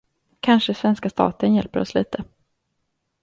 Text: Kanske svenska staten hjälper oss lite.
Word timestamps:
Kanske 0.39 0.73
svenska 0.73 1.09
staten 1.09 1.53
hjälper 1.55 1.79
oss 1.79 1.93
lite. 1.93 2.23